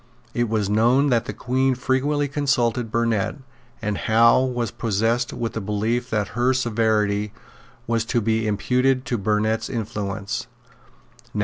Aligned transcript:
It 0.33 0.49
was 0.49 0.67
known 0.67 1.11
that 1.11 1.25
the 1.25 1.31
Queen 1.31 1.75
frequently 1.75 2.27
consulted 2.27 2.89
Burnet; 2.89 3.35
and 3.83 3.99
Howe 3.99 4.43
was 4.43 4.71
possessed 4.71 5.31
with 5.31 5.53
the 5.53 5.61
belief 5.61 6.09
that 6.09 6.29
her 6.29 6.53
severity 6.53 7.33
was 7.85 8.03
to 8.05 8.19
be 8.19 8.47
imputed 8.47 9.05
to 9.05 9.19
Burnet's 9.19 9.69
influence. 9.69 10.47